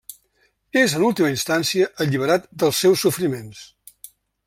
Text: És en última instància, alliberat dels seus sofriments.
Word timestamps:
És 0.83 0.95
en 0.99 1.05
última 1.09 1.29
instància, 1.35 1.91
alliberat 2.07 2.51
dels 2.65 2.83
seus 2.87 3.07
sofriments. 3.07 3.65